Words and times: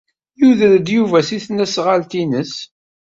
Yuder-d 0.39 0.87
Yuba 0.95 1.19
seg 1.27 1.39
tesnasɣalt-nnes. 1.39 2.53